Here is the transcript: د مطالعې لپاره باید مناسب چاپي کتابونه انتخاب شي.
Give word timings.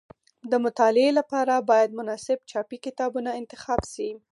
د 0.51 0.53
مطالعې 0.65 1.09
لپاره 1.19 1.65
باید 1.69 1.89
مناسب 1.99 2.37
چاپي 2.51 2.77
کتابونه 2.85 3.29
انتخاب 3.41 3.81
شي. 3.93 4.09